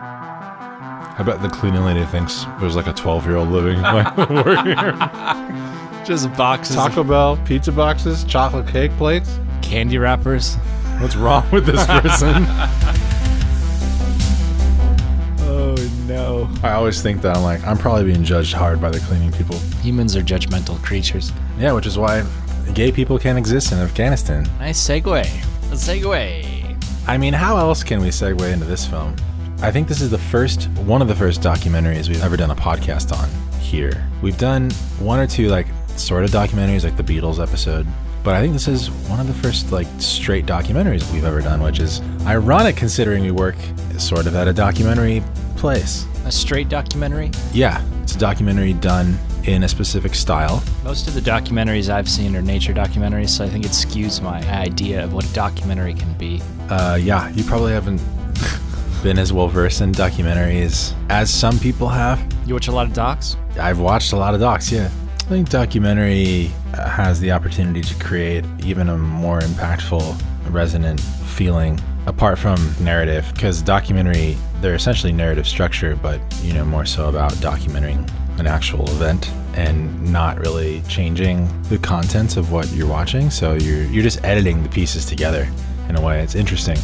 [0.00, 4.76] I bet the cleaning lady thinks there's like a 12 year old living like, working
[4.78, 4.92] here.
[6.04, 9.38] Just boxes Taco Bell pizza boxes, chocolate cake plates.
[9.60, 10.54] candy wrappers.
[11.00, 12.46] What's wrong with this person?
[15.50, 15.74] Oh
[16.06, 16.48] no.
[16.62, 19.58] I always think that I'm like, I'm probably being judged hard by the cleaning people.
[19.82, 21.32] Humans are judgmental creatures.
[21.58, 22.22] Yeah, which is why
[22.78, 24.48] gay people can't exist in Afghanistan.
[24.60, 25.24] Nice segue.
[25.24, 27.08] A segue.
[27.08, 29.16] I mean, how else can we segue into this film?
[29.60, 32.54] I think this is the first, one of the first documentaries we've ever done a
[32.54, 33.28] podcast on
[33.58, 34.08] here.
[34.22, 37.84] We've done one or two, like, sort of documentaries, like the Beatles episode.
[38.22, 41.60] But I think this is one of the first, like, straight documentaries we've ever done,
[41.60, 43.56] which is ironic considering we work
[43.98, 45.24] sort of at a documentary
[45.56, 46.06] place.
[46.26, 47.32] A straight documentary.
[47.52, 49.18] Yeah, it's a documentary done
[49.52, 50.62] in a specific style.
[50.84, 54.40] Most of the documentaries I've seen are nature documentaries, so I think it skews my
[54.50, 56.40] idea of what a documentary can be.
[56.68, 58.02] Uh, yeah, you probably haven't
[59.02, 62.20] been as well versed in documentaries as some people have.
[62.46, 63.36] You watch a lot of docs?
[63.58, 64.90] I've watched a lot of docs, yeah.
[65.14, 71.80] I think documentary uh, has the opportunity to create even a more impactful, resonant feeling
[72.06, 77.30] apart from narrative because documentary they're essentially narrative structure but you know more so about
[77.34, 83.54] documenting an actual event and not really changing the contents of what you're watching so
[83.54, 85.48] you're you're just editing the pieces together
[85.88, 86.76] in a way it's interesting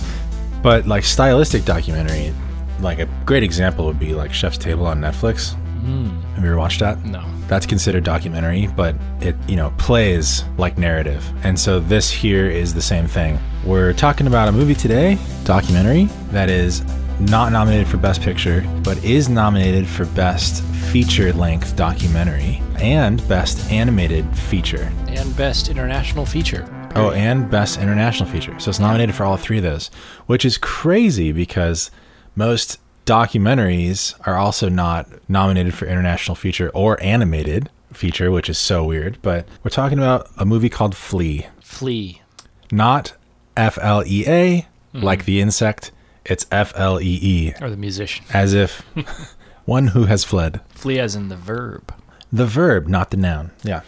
[0.63, 2.33] but like stylistic documentary
[2.81, 6.09] like a great example would be like chef's table on netflix hmm.
[6.35, 7.25] have you ever watched that No.
[7.47, 11.23] that's considered documentary, but it, you know, plays like narrative.
[11.45, 13.39] And so this here is the same thing.
[13.65, 16.83] We're talking about a movie today, documentary, that is
[17.31, 23.71] not nominated for Best Picture, but is nominated for Best Feature Length Documentary and Best
[23.71, 24.93] Animated Feature.
[25.09, 26.69] And best international feature.
[26.95, 28.59] Oh, and Best International Feature.
[28.61, 29.89] So it's nominated for all three of those,
[30.27, 31.91] which is crazy because
[32.37, 38.85] most documentaries are also not nominated for International Feature or Animated Feature, which is so
[38.85, 39.19] weird.
[39.23, 42.23] But we're talking about a movie called Flee, Flee.
[42.71, 43.15] not
[43.57, 45.03] F L E A, mm-hmm.
[45.03, 45.91] like the insect.
[46.25, 48.25] It's F L E E, Or the musician.
[48.33, 48.81] as if
[49.65, 50.61] one who has fled.
[50.71, 51.95] Flee as in the verb.
[52.33, 53.51] The verb, not the noun.
[53.63, 53.83] Yeah.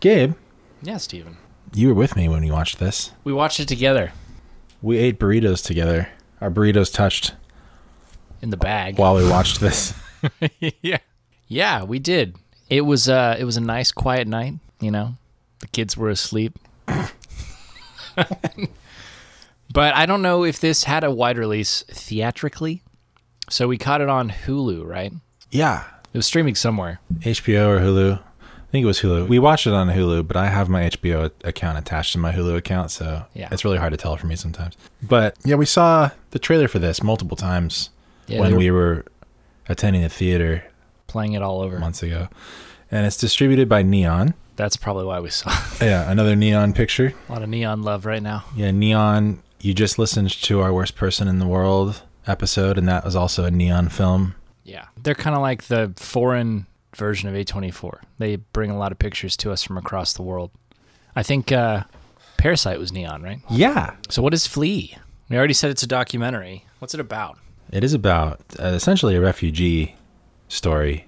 [0.00, 0.34] Gabe,
[0.82, 1.36] Yeah, Steven.
[1.74, 3.12] you were with me when we watched this.
[3.24, 4.12] We watched it together
[4.80, 6.08] We ate burritos together.
[6.40, 7.34] Our burritos touched
[8.40, 8.98] in the bag.
[8.98, 9.94] while we watched this.
[10.82, 10.98] yeah.
[11.48, 12.36] Yeah, we did.
[12.70, 15.14] It was uh it was a nice quiet night, you know.
[15.60, 16.58] The kids were asleep.
[19.72, 22.82] but I don't know if this had a wide release theatrically.
[23.50, 25.12] So we caught it on Hulu, right?
[25.50, 25.84] Yeah.
[26.12, 27.00] It was streaming somewhere.
[27.20, 28.18] HBO or Hulu.
[28.18, 29.28] I think it was Hulu.
[29.28, 32.56] We watched it on Hulu, but I have my HBO account attached to my Hulu
[32.56, 33.48] account, so Yeah.
[33.50, 34.76] it's really hard to tell for me sometimes.
[35.02, 37.90] But yeah, we saw the trailer for this multiple times
[38.26, 39.04] Yeah, when were we were
[39.68, 40.64] attending the theater
[41.06, 41.78] playing it all over.
[41.78, 42.28] months ago.
[42.90, 44.32] And it's distributed by Neon.
[44.56, 45.82] That's probably why we saw it.
[45.82, 47.12] Yeah, another Neon picture.
[47.28, 48.44] a lot of neon love right now.
[48.56, 49.41] Yeah, Neon.
[49.62, 53.44] You just listened to our worst person in the world episode, and that was also
[53.44, 54.34] a Neon film.
[54.64, 54.86] Yeah.
[55.00, 58.00] They're kind of like the foreign version of A24.
[58.18, 60.50] They bring a lot of pictures to us from across the world.
[61.14, 61.84] I think uh,
[62.38, 63.38] Parasite was neon, right?
[63.50, 64.96] Yeah, So what is Flee?
[65.28, 66.66] We already said it's a documentary.
[66.80, 67.38] What's it about?
[67.70, 69.94] It is about uh, essentially a refugee
[70.48, 71.06] story.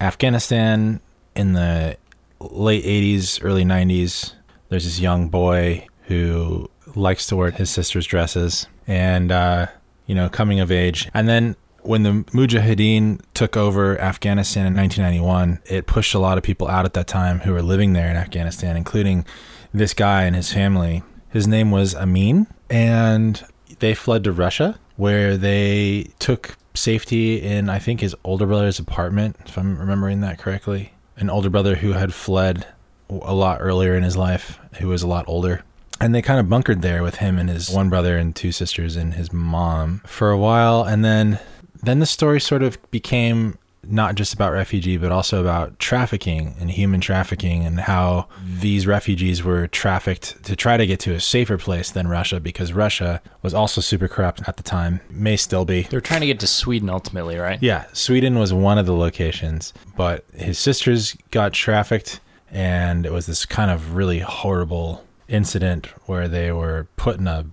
[0.00, 1.00] Afghanistan
[1.34, 1.96] in the
[2.38, 4.32] late 80s, early 90s,
[4.68, 9.66] there's this young boy who likes to wear his sister's dresses and, uh,
[10.06, 11.08] you know, coming of age.
[11.14, 16.44] And then when the Mujahideen took over Afghanistan in 1991, it pushed a lot of
[16.44, 19.24] people out at that time who were living there in Afghanistan, including
[19.72, 21.02] this guy and his family.
[21.30, 23.42] His name was Amin, and
[23.78, 29.36] they fled to Russia, where they took safety in, I think, his older brother's apartment,
[29.46, 30.92] if I'm remembering that correctly.
[31.16, 32.66] An older brother who had fled
[33.08, 35.62] a lot earlier in his life, who was a lot older.
[36.00, 38.96] And they kind of bunkered there with him and his one brother and two sisters
[38.96, 40.84] and his mom for a while.
[40.84, 41.38] And then,
[41.82, 46.70] then the story sort of became not just about refugee, but also about trafficking and
[46.70, 51.58] human trafficking and how these refugees were trafficked to try to get to a safer
[51.58, 55.82] place than Russia because Russia was also super corrupt at the time, may still be.
[55.82, 57.62] They're trying to get to Sweden ultimately, right?
[57.62, 62.20] Yeah, Sweden was one of the locations, but his sisters got trafficked,
[62.50, 67.46] and it was this kind of really horrible incident where they were put in a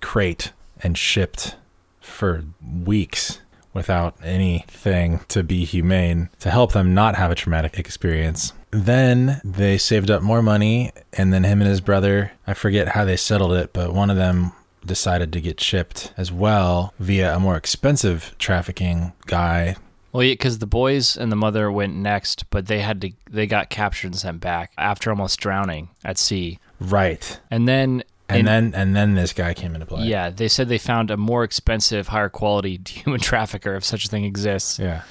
[0.00, 0.52] crate
[0.82, 1.56] and shipped
[2.00, 2.44] for
[2.84, 3.40] weeks
[3.72, 8.52] without anything to be humane to help them not have a traumatic experience.
[8.70, 13.04] Then they saved up more money, and then him and his brother, I forget how
[13.04, 14.52] they settled it, but one of them
[14.84, 19.76] decided to get shipped as well via a more expensive trafficking guy.
[20.12, 23.46] Well, yeah, because the boys and the mother went next, but they had to they
[23.46, 26.60] got captured and sent back after almost drowning at sea.
[26.80, 27.40] Right.
[27.50, 30.06] And then And in- then and then this guy came into play.
[30.06, 34.08] yeah, they said they found a more expensive, higher quality human trafficker, if such a
[34.08, 35.02] thing exists, Yeah.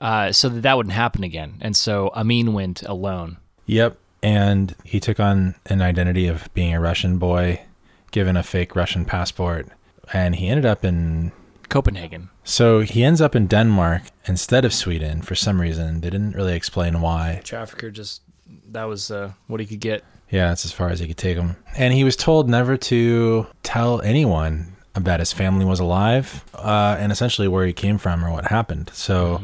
[0.00, 1.54] uh, so that that wouldn't happen again.
[1.60, 3.36] And so Amin went alone.
[3.66, 3.96] Yep.
[4.22, 7.60] And he took on an identity of being a Russian boy,
[8.10, 9.68] given a fake Russian passport,
[10.12, 11.30] and he ended up in
[11.68, 12.30] Copenhagen.
[12.42, 16.00] So he ends up in Denmark instead of Sweden for some reason.
[16.00, 17.40] They didn't really explain why.
[17.44, 18.22] Trafficker just
[18.72, 20.04] that was uh, what he could get.
[20.34, 21.54] Yeah, that's as far as he could take him.
[21.76, 27.12] And he was told never to tell anyone about his family was alive uh, and
[27.12, 28.90] essentially where he came from or what happened.
[28.94, 29.40] So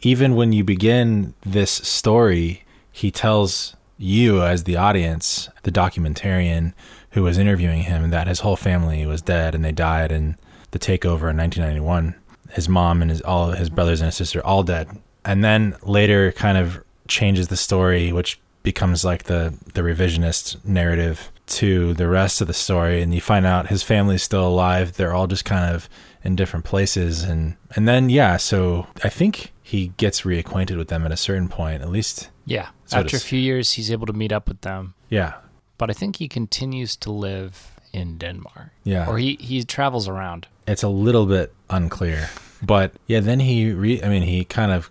[0.00, 6.72] even when you begin this story, he tells you, as the audience, the documentarian
[7.10, 10.36] who was interviewing him, that his whole family was dead and they died in
[10.72, 12.16] the takeover in 1991.
[12.50, 14.88] His mom and his all his brothers and his sister all dead.
[15.24, 21.30] And then later, kind of changes the story, which becomes like the the revisionist narrative
[21.46, 25.14] to the rest of the story and you find out his family's still alive they're
[25.14, 25.88] all just kind of
[26.22, 31.04] in different places and and then yeah so i think he gets reacquainted with them
[31.06, 32.28] at a certain point at least.
[32.44, 32.70] Yeah.
[32.90, 35.34] After a few years, he's able to meet up with them, yeah.
[35.78, 39.08] But I think he continues to live in Denmark, yeah.
[39.08, 40.48] Or he he travels around.
[40.66, 42.28] it's a little bit unclear.
[42.62, 44.90] But yeah then he re i mean he kind of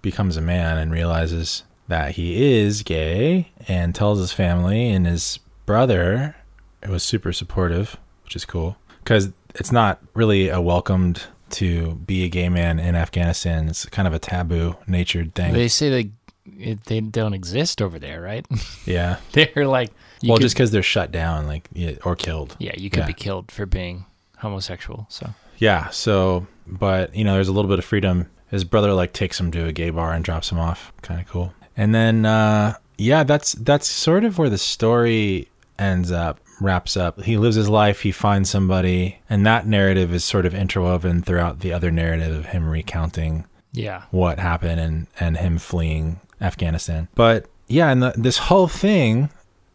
[0.00, 5.38] becomes a man and realizes that he is gay and tells his family and his
[5.66, 6.36] brother
[6.84, 12.24] who was super supportive which is cool because it's not really a welcomed to be
[12.24, 16.10] a gay man in afghanistan it's kind of a taboo natured thing They say they
[16.58, 18.46] it, they don't exist over there, right?
[18.84, 19.90] yeah They're like,
[20.22, 21.68] well could- just because they're shut down like
[22.04, 23.06] or killed yeah, you could yeah.
[23.06, 24.04] be killed for being
[24.38, 25.06] homosexual.
[25.08, 25.88] So Yeah.
[25.88, 28.28] So, but you know, there's a little bit of freedom.
[28.50, 30.92] His brother like takes him to a gay bar and drops him off.
[31.00, 31.54] Kind of cool.
[31.76, 35.48] And then, uh, yeah, that's that's sort of where the story
[35.78, 37.22] ends up, wraps up.
[37.22, 38.00] He lives his life.
[38.00, 42.46] He finds somebody, and that narrative is sort of interwoven throughout the other narrative of
[42.46, 47.08] him recounting yeah, what happened and and him fleeing Afghanistan.
[47.14, 49.30] But yeah, and the, this whole thing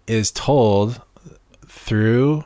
[0.07, 1.01] is told
[1.67, 2.43] through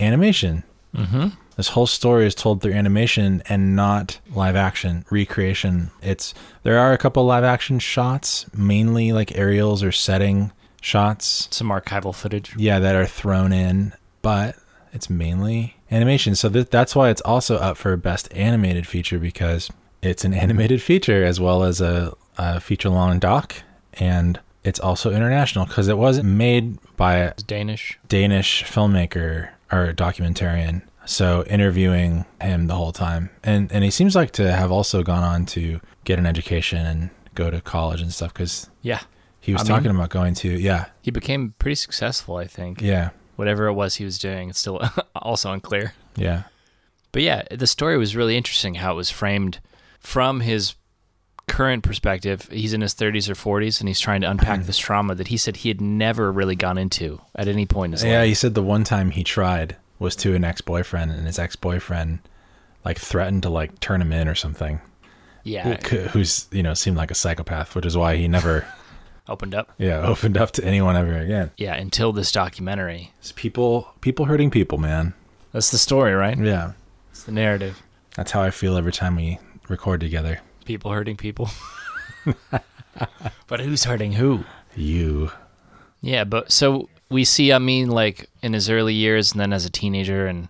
[0.00, 0.62] animation.
[0.94, 1.28] mm-hmm.
[1.56, 5.90] This whole story is told through animation and not live action recreation.
[6.02, 11.68] It's there are a couple live action shots, mainly like aerials or setting shots, some
[11.68, 12.54] archival footage.
[12.56, 13.92] yeah, that are thrown in,
[14.22, 14.56] but
[14.92, 16.34] it's mainly animation.
[16.34, 19.70] So th- that's why it's also up for best animated feature because
[20.02, 23.54] it's an animated feature as well as a, a feature long doc,
[23.94, 27.98] and it's also international because it wasn't made by a Danish.
[28.08, 30.82] Danish filmmaker or documentarian.
[31.06, 35.22] So interviewing him the whole time, and and he seems like to have also gone
[35.22, 39.00] on to get an education and go to college and stuff because Yeah,
[39.40, 42.36] he was I mean- talking about going to yeah he became pretty successful.
[42.36, 42.80] I think.
[42.80, 44.80] yeah Whatever it was he was doing, it's still
[45.16, 45.94] also unclear.
[46.16, 46.44] yeah
[47.12, 49.58] But yeah, the story was really interesting how it was framed
[49.98, 50.76] from his
[51.48, 52.48] current perspective.
[52.52, 55.36] He's in his 30s or 40s and he's trying to unpack this trauma that he
[55.36, 58.20] said he had never really gone into at any point in his yeah.
[58.20, 58.28] life.
[58.28, 61.56] He said the one time he tried was to an ex boyfriend, and his ex
[61.56, 62.20] boyfriend
[62.84, 64.80] like threatened to like turn him in or something.
[65.42, 68.64] Yeah, Who- Who's you know seemed like a psychopath, which is why he never
[69.28, 69.72] opened up.
[69.78, 71.50] yeah opened up to anyone ever again.
[71.56, 73.12] Yeah, until this documentary.
[73.18, 75.14] It's people people hurting people, man.
[75.52, 76.38] That's the story, right?
[76.38, 76.72] Yeah,
[77.10, 77.82] It's the narrative.
[78.16, 79.38] that's how I feel every time we
[79.68, 80.40] record together.
[80.64, 81.48] People hurting people.
[83.46, 84.44] but who's hurting who?
[84.74, 85.30] You.
[86.00, 89.64] Yeah, but so we see I mean like in his early years and then as
[89.64, 90.48] a teenager and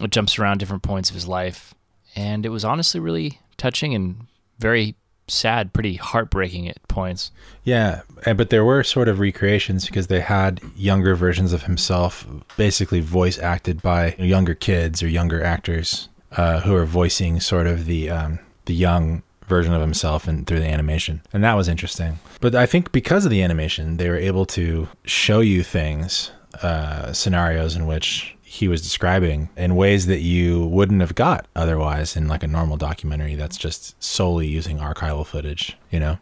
[0.00, 1.74] it jumps around different points of his life.
[2.16, 4.26] And it was honestly really touching and
[4.58, 4.94] very
[5.26, 7.30] sad, pretty heartbreaking at points.
[7.62, 13.00] Yeah, but there were sort of recreations because they had younger versions of himself, basically
[13.00, 18.08] voice acted by younger kids or younger actors uh, who are voicing sort of the
[18.08, 22.18] um, the young version of himself and through the animation, and that was interesting.
[22.40, 26.30] But I think because of the animation, they were able to show you things,
[26.62, 32.16] uh, scenarios in which he was describing in ways that you wouldn't have got otherwise
[32.16, 36.16] in like a normal documentary that's just solely using archival footage, you know?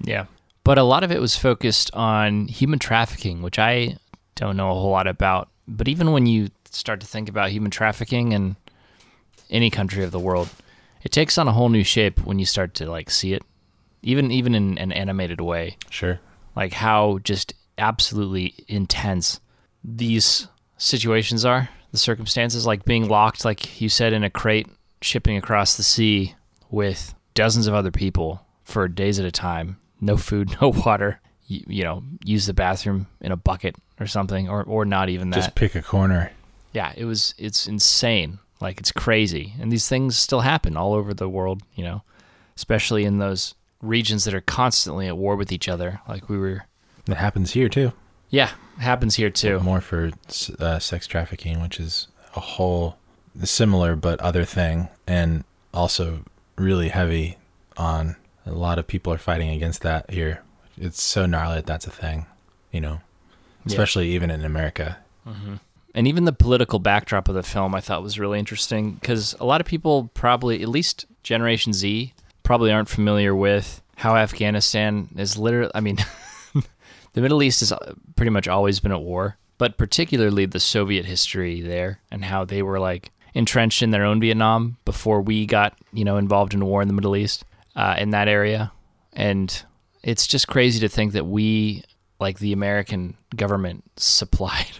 [0.00, 0.26] Yeah.
[0.64, 3.96] But a lot of it was focused on human trafficking, which I
[4.34, 5.48] don't know a whole lot about.
[5.68, 8.56] But even when you start to think about human trafficking in
[9.48, 10.48] any country of the world,
[11.02, 13.42] it takes on a whole new shape when you start to like see it,
[14.02, 15.76] even even in an animated way.
[15.90, 16.20] Sure.
[16.56, 19.40] Like how just absolutely intense
[19.82, 24.68] these situations are, the circumstances, like being locked, like you said, in a crate,
[25.00, 26.34] shipping across the sea
[26.70, 31.20] with dozens of other people for days at a time, no food, no water.
[31.46, 35.30] You, you know, use the bathroom in a bucket or something, or or not even
[35.30, 35.36] that.
[35.36, 36.30] Just pick a corner.
[36.72, 37.34] yeah, it was.
[37.38, 38.38] It's insane.
[38.60, 41.62] Like it's crazy, and these things still happen all over the world.
[41.74, 42.02] You know,
[42.56, 46.00] especially in those regions that are constantly at war with each other.
[46.08, 46.66] Like we were.
[47.08, 47.92] It happens here too.
[48.28, 49.60] Yeah, happens here too.
[49.60, 50.10] More for
[50.58, 52.96] uh, sex trafficking, which is a whole
[53.42, 56.24] similar but other thing, and also
[56.56, 57.38] really heavy
[57.76, 58.16] on.
[58.46, 60.42] A lot of people are fighting against that here.
[60.78, 62.26] It's so gnarly that that's a thing,
[62.72, 63.00] you know,
[63.66, 64.98] especially even in America.
[65.94, 69.44] And even the political backdrop of the film I thought was really interesting because a
[69.44, 75.36] lot of people probably, at least Generation Z, probably aren't familiar with how Afghanistan is
[75.36, 75.72] literally.
[75.74, 75.98] I mean,
[77.12, 77.72] the Middle East has
[78.16, 82.62] pretty much always been at war, but particularly the Soviet history there and how they
[82.62, 86.82] were like entrenched in their own Vietnam before we got you know involved in war
[86.82, 87.44] in the Middle East
[87.76, 88.72] uh, in that area,
[89.12, 89.64] and
[90.02, 91.84] it's just crazy to think that we
[92.18, 94.70] like the American government supplied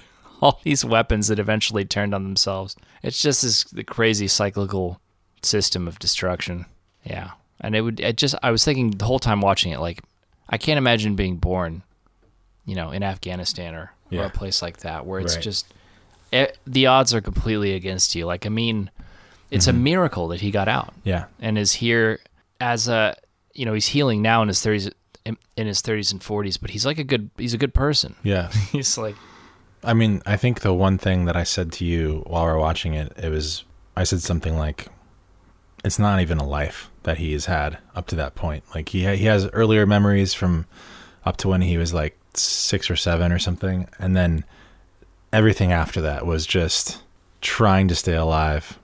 [0.42, 2.76] all these weapons that eventually turned on themselves.
[3.02, 5.00] It's just this the crazy cyclical
[5.42, 6.66] system of destruction.
[7.04, 7.30] Yeah.
[7.60, 10.00] And it would it just I was thinking the whole time watching it like
[10.48, 11.82] I can't imagine being born,
[12.66, 15.42] you know, in Afghanistan or, or a place like that where it's Right.
[15.44, 15.72] just
[16.32, 18.24] it, the odds are completely against you.
[18.26, 18.90] Like I mean,
[19.50, 19.76] it's Mm-hmm.
[19.76, 21.24] a miracle that he got out Yeah.
[21.40, 22.20] and is here
[22.60, 23.16] as a
[23.54, 24.92] you know he's healing now in his 30s
[25.24, 28.14] in in his 30s and 40s but he's like a good he's a good person
[28.22, 28.50] Yeah.
[28.72, 29.16] he's like
[29.82, 32.58] I mean, I think the one thing that I said to you while we are
[32.58, 33.64] watching it, it was
[33.96, 34.88] I said something like,
[35.84, 38.64] "It's not even a life that he has had up to that point.
[38.74, 40.66] Like he ha- he has earlier memories from
[41.24, 44.44] up to when he was like six or seven or something, and then
[45.32, 47.02] everything after that was just
[47.40, 48.78] trying to stay alive.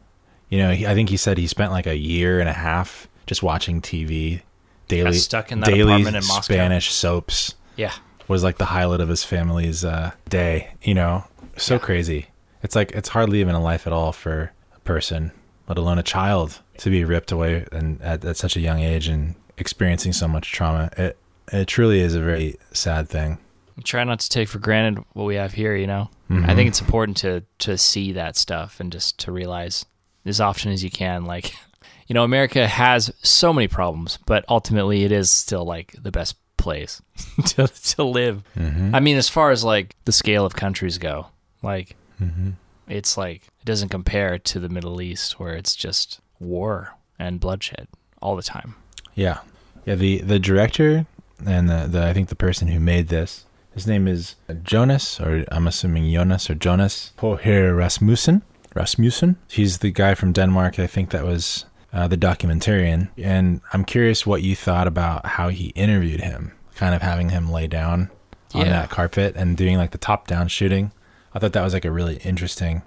[0.49, 3.09] You know, he, I think he said he spent like a year and a half
[3.27, 4.43] just watching TV,
[4.89, 6.55] daily stuck in that daily apartment in Moscow.
[6.55, 7.93] Spanish soaps yeah
[8.29, 10.71] was like the highlight of his family's uh, day.
[10.83, 11.25] You know,
[11.57, 11.81] so Yeah.
[11.81, 12.27] crazy.
[12.63, 15.31] It's like it's hardly even a life at all for a person,
[15.69, 19.07] let alone a child, to be ripped away and at, at such a young age
[19.09, 20.91] and experiencing so much trauma.
[20.97, 21.17] It
[21.53, 23.39] it truly is a very sad thing.
[23.85, 26.49] try not to take for granted what we have here you know Mhm.
[26.49, 29.85] i think it's important to to see that stuff and just to realize
[30.25, 31.53] as often as you can like
[32.09, 36.35] you know america has so many problems but ultimately it is still like the best
[36.57, 37.03] place
[37.47, 38.95] to, to live Mm-hmm.
[38.95, 41.27] i mean as far as like the scale of countries go
[41.63, 42.51] like mm-hmm.
[42.89, 47.89] it's like it doesn't compare to the middle east where it's just war and bloodshed
[48.21, 48.75] all the time
[49.15, 49.39] Yeah,
[49.87, 49.97] yeah.
[49.97, 51.07] The the director
[51.47, 55.45] and the, the I think the person who made this, his name is Jonas, or
[55.51, 58.43] I'm assuming Jonas or Jonas Poher Rasmussen.
[58.75, 59.37] Rasmussen.
[59.49, 60.79] He's the guy from Denmark.
[60.79, 61.65] I think that was
[61.97, 63.09] uh, the documentarian.
[63.17, 67.51] And I'm curious what you thought about how he interviewed him, kind of having him
[67.51, 68.11] lay down
[68.55, 68.71] on Yeah.
[68.71, 70.93] that carpet and doing like the top down shooting.
[71.35, 72.83] I thought that was like a really interesting.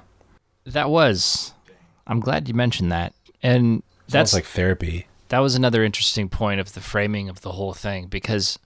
[0.66, 1.54] that was
[2.06, 5.08] i'm glad you mentioned that and That's that's like therapy.
[5.30, 8.60] that was another interesting point of the framing of the whole thing because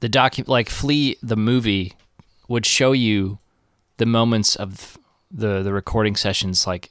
[0.00, 1.92] the docu like Flee the movie
[2.48, 3.38] would show you
[3.98, 4.96] the moments of
[5.30, 6.90] the the recording sessions like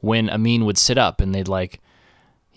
[0.00, 1.80] when Amin would sit up and they'd like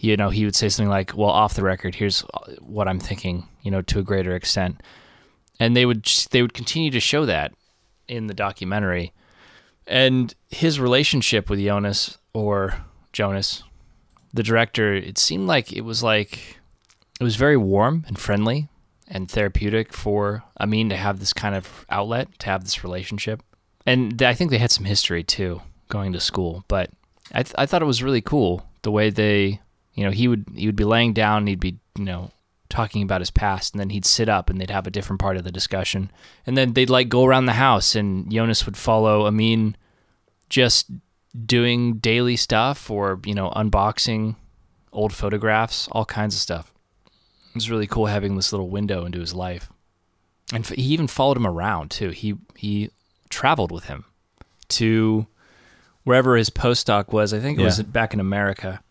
[0.01, 2.99] you know he would say something like well off the record here's uh, what I'm
[2.99, 4.81] thinking you know to a greater extent
[5.59, 7.53] and they would they would continue to show that
[8.07, 9.13] in the documentary
[9.87, 12.75] and his relationship with Jonas or
[13.13, 13.63] Jonas
[14.33, 16.57] the director, it seemed like it was like
[17.19, 18.69] it was very warm and friendly
[19.07, 23.43] and therapeutic for Amin to have this kind of outlet, to have this relationship.
[23.85, 26.63] And I think they had some history too, going to school.
[26.67, 26.91] But
[27.33, 29.59] I, th- I thought it was really cool the way they,
[30.01, 32.31] you know, he would he would be laying down, and he'd be, you know,
[32.69, 35.37] talking about his past, and then he'd sit up, and they'd have a different part
[35.37, 36.11] of the discussion,
[36.47, 39.77] and then they'd like go around the house, and Jonas would follow Amin,
[40.49, 40.89] just
[41.45, 44.35] doing daily stuff or you know unboxing
[44.91, 46.73] old photographs all kinds of stuff.
[47.05, 49.69] It was really cool having this little window into his life.
[50.51, 52.09] And f- he even followed him around too.
[52.09, 52.89] He he
[53.29, 54.05] traveled with him
[54.69, 55.27] to
[56.03, 57.33] wherever his postdoc was.
[57.33, 58.81] I think it was back in america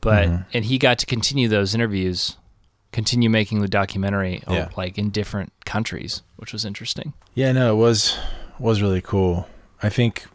[0.00, 0.44] but Mhm.
[0.54, 2.36] and he got to continue those interviews
[2.92, 4.68] continue making the documentary oh, Yeah.
[4.76, 8.16] like in different countries which was interesting Yeah, no, it was
[8.58, 9.46] was really cool.
[9.82, 10.26] I think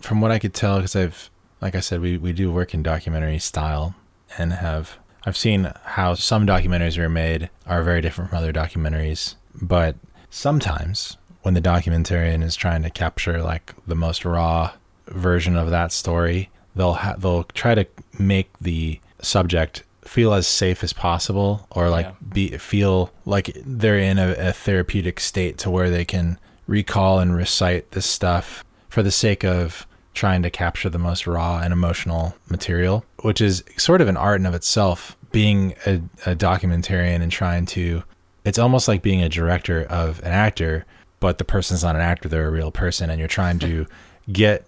[0.00, 1.28] from what I could tell, because I've,
[1.60, 3.94] like I said, we we do work in documentary style,
[4.38, 9.34] and have I've seen how some documentaries are made are very different from other documentaries,
[9.60, 9.96] but
[10.30, 14.72] sometimes when the documentarian is trying to capture like the most raw
[15.08, 17.86] version of that story, they'll ha- they'll try to
[18.18, 22.12] make the subject feel as safe as possible or like Yeah.
[22.32, 27.34] be feel like they're in a, a therapeutic state to where they can recall and
[27.34, 32.36] recite this stuff for the sake of trying to capture the most raw and emotional
[32.48, 35.16] material, which is sort of an art in of itself.
[35.32, 35.94] Being a,
[36.26, 38.04] a documentarian and trying to,
[38.44, 40.86] it's almost like being a director of an actor,
[41.18, 43.86] but the person's not an actor; they're a real person, and you're trying to
[44.32, 44.64] get,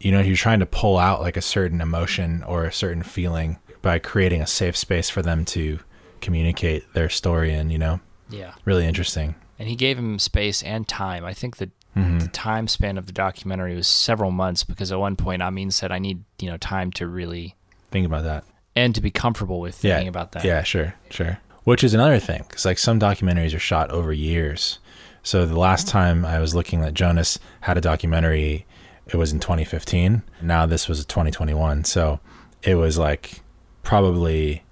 [0.00, 3.58] you know, you're trying to pull out like a certain emotion or a certain feeling
[3.82, 5.78] by creating a safe space for them to
[6.20, 7.70] communicate their story in.
[7.70, 8.54] You know, Yeah.
[8.64, 9.34] really interesting.
[9.58, 11.24] And he gave him space and time.
[11.24, 12.18] I think the, Mm-hmm.
[12.18, 15.92] the time span of the documentary was several months because at one point Amin said,
[15.92, 17.54] I need, you know, time to really,
[17.92, 18.42] Think about that.
[18.74, 20.44] and to be comfortable with thinking about that.
[20.44, 21.38] Yeah, sure, sure.
[21.62, 24.80] Which is another thing, because like some documentaries are shot over years.
[25.22, 28.66] So the last time I was looking that Jonas had a documentary,
[29.06, 30.22] it was in 2015.
[30.42, 32.20] Now this was 2021, so
[32.62, 33.40] it was like
[33.82, 34.62] probably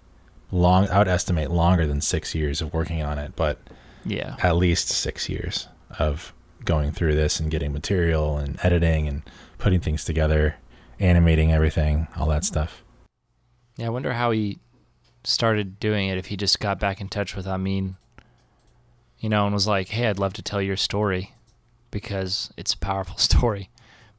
[0.50, 0.88] long.
[0.88, 3.58] I would estimate longer than six years of working on it, but
[4.04, 4.36] Yeah.
[4.42, 6.32] at least six years of
[6.64, 9.22] going through this and getting material and editing and
[9.58, 10.56] putting things together,
[10.98, 12.82] animating everything, all that stuff.
[13.76, 14.58] Yeah, I wonder how he
[15.24, 16.18] started doing it.
[16.18, 17.96] If he just got back in touch with Amin,
[19.18, 21.32] you know, and was like, "Hey, I'd love to tell your story
[21.90, 23.70] because it's a powerful story,"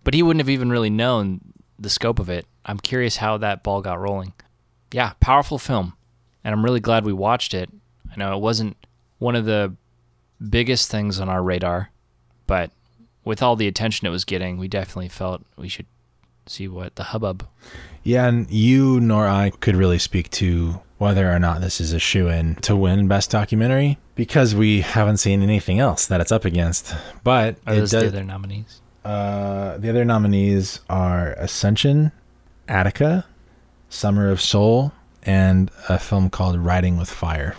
[0.03, 1.41] but he wouldn't have even really known
[1.79, 2.45] the scope of it.
[2.65, 4.33] I'm curious how that ball got rolling.
[4.91, 5.93] Yeah, powerful film,
[6.43, 7.69] and I'm really glad we watched it.
[8.11, 8.77] I know it wasn't
[9.19, 9.75] one of the
[10.49, 11.91] biggest things on our radar,
[12.47, 12.71] but
[13.23, 15.87] with all the attention it was getting, we definitely felt we should
[16.45, 17.47] see what the hubbub
[18.03, 21.99] Yeah, and you nor I could really speak to whether or not this is a
[21.99, 26.45] shoe in to win Best Documentary because we haven't seen anything else that it's up
[26.45, 26.93] against.
[27.23, 28.81] But are those the other nominees.
[29.03, 32.11] Uh, the other nominees are Ascension,
[32.67, 33.25] Attica,
[33.89, 37.55] Summer of Soul, and a film called Writing with Fire.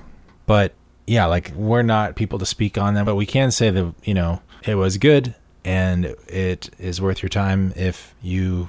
[0.46, 0.74] But
[1.06, 4.14] yeah, like we're not people to speak on them, but we can say that, you
[4.14, 8.68] know, it was good and it is worth your time if you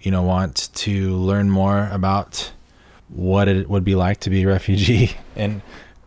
[0.00, 2.52] you know want to learn more about
[3.08, 5.60] what it would be like to be a refugee and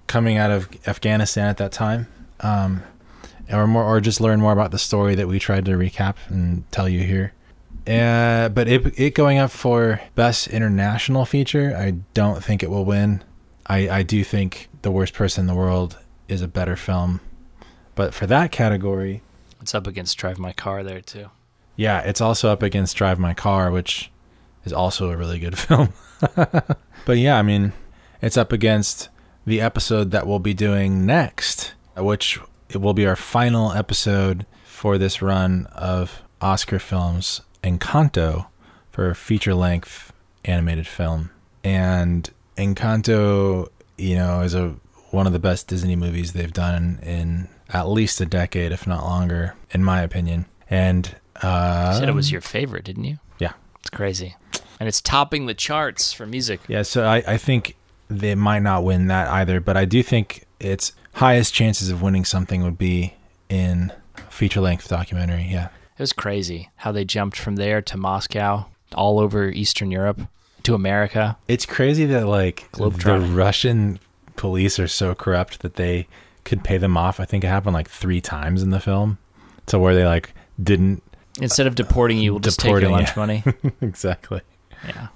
[0.07, 2.07] coming out of Afghanistan at that time
[2.39, 2.81] um
[3.51, 6.69] or more or just learn more about the story that we tried to recap and
[6.71, 7.33] tell you here
[7.87, 12.85] uh, but it, it going up for best international feature i don't think it will
[12.85, 13.23] win
[13.67, 17.19] i i do think the worst person in the world is a better film
[17.95, 19.21] but for that category
[19.61, 21.29] It's up against Drive My Car there too.
[21.75, 24.11] yeah, it's also up against Drive My Car, which
[24.65, 25.93] is also a really good film.
[26.35, 27.71] but yeah, I mean,
[28.21, 29.09] it's up against
[29.45, 34.97] the episode that we'll be doing next, which it will be our final episode for
[34.97, 38.47] this run of Oscar films, Encanto,
[38.91, 40.11] for a feature length
[40.45, 41.29] animated film.
[41.63, 44.75] And Encanto, you know, is a
[45.11, 49.03] one of the best Disney movies they've done in at least a decade, if not
[49.03, 50.45] longer, in my opinion.
[50.69, 53.19] And uh, You said it was your favorite, didn't you?
[53.39, 54.35] yeah, It's crazy.
[54.79, 56.61] And it's topping the charts for music.
[56.67, 56.81] yeah.
[56.81, 57.75] So I, I think
[58.09, 62.25] they might not win that either, but I do think its highest chances of winning
[62.25, 63.13] something would be
[63.49, 63.91] in
[64.29, 65.47] feature length documentary.
[65.49, 65.65] Yeah,
[65.97, 70.21] It was crazy how they jumped from there to Moscow, all over Eastern Europe,
[70.63, 71.37] to America.
[71.47, 73.99] it's crazy that like the Russian
[74.35, 76.07] police are so corrupt that they
[76.45, 77.19] could pay them off.
[77.19, 79.17] I think it happened like three times in the film,
[79.67, 81.03] to where they like didn't
[81.41, 83.13] Instead of deporting you, we'll just take your lunch yeah.
[83.15, 83.43] money.
[83.81, 84.41] exactly.
[84.87, 85.07] Yeah.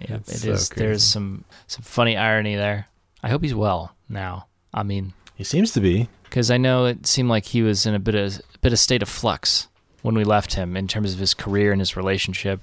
[0.00, 0.66] Yeah, It's it is.
[0.68, 0.98] so There's crazy.
[1.12, 2.88] some some funny irony there.
[3.22, 4.46] I hope he's well now.
[4.76, 6.08] I mean, He seems to be.
[6.24, 8.78] because I know it seemed like he was in a bit of a bit of
[8.78, 9.66] state of flux
[10.02, 12.60] when we left him in terms of his career and his relationship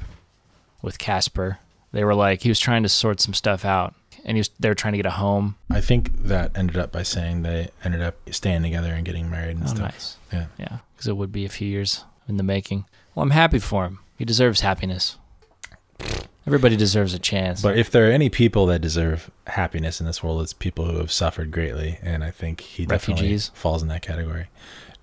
[0.81, 1.57] with Casper.
[1.91, 3.93] They were like he was trying to sort some stuff out,
[4.25, 5.55] and he was they were trying to get a home.
[5.69, 9.57] I think that ended up by saying they ended up staying together and getting married
[9.57, 9.79] and Oh, stuff.
[9.79, 10.17] nice.
[10.31, 10.45] Yeah.
[10.57, 12.85] Yeah, because it would be a few years in the making.
[13.15, 13.99] Well, I'm happy for him.
[14.17, 15.17] He deserves happiness.
[16.45, 17.61] Everybody deserves a chance.
[17.61, 20.97] But if there are any people that deserve happiness in this world, it's people who
[20.97, 24.47] have suffered greatly, and I think he definitely falls in that category.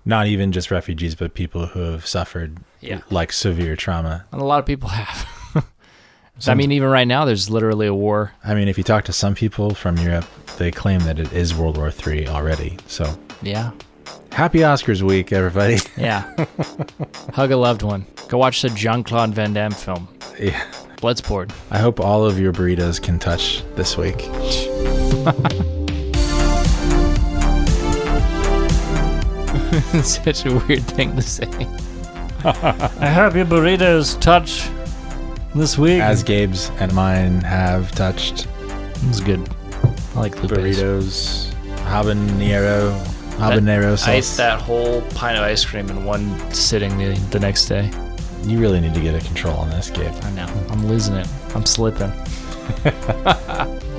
[0.05, 4.25] Not even just refugees, but people who have suffered yeah, like severe trauma.
[4.31, 5.65] and a lot of people have.
[6.47, 8.31] I mean, even right now, there's literally a war.
[8.43, 10.25] I mean, if you talk to some people from Europe,
[10.57, 12.77] they claim that it is World War III already.
[12.87, 13.71] So Yeah,
[14.31, 15.77] happy Oscars week, everybody.
[15.97, 16.33] yeah.
[17.33, 18.05] Hug a loved one.
[18.27, 20.07] Go watch the Jean Claude Van Damme film.
[20.39, 20.63] yeah.
[21.01, 21.51] Bloodsport.
[21.71, 24.21] I hope all of your burritos can touch this week.
[30.03, 31.47] Such a weird thing to say.
[32.43, 34.69] I hope your burritos touch
[35.55, 36.01] this week.
[36.01, 38.47] As Gabe's and mine have touched
[39.07, 39.47] It's good.
[40.15, 40.53] I like Lupe's.
[40.53, 41.53] burritos,
[41.85, 42.91] habanero,
[43.37, 44.07] habanero sauce.
[44.07, 47.89] I ate that whole pint of ice cream in one sitting the, the next day.
[48.43, 50.13] You really need to get a control on this, Gabe.
[50.23, 50.47] I know.
[50.69, 51.27] I'm losing it.
[51.55, 52.11] I'm slipping.